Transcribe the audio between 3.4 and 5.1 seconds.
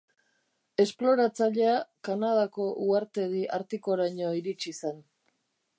artikoraino iritsi zen.